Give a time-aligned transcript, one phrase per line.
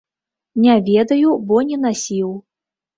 [0.63, 2.37] Не ведаю, бо не насіў.